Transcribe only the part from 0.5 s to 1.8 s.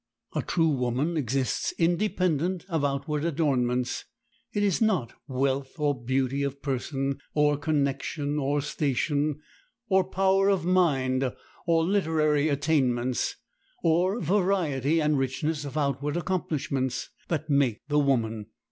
woman exists